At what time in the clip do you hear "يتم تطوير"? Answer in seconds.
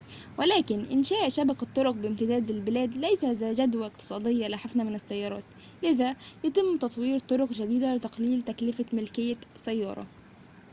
6.43-7.19